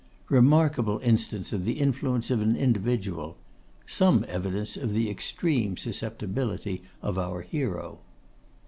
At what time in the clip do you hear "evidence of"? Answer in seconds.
4.27-4.93